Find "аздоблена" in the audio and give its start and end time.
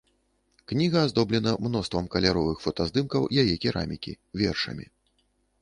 1.07-1.53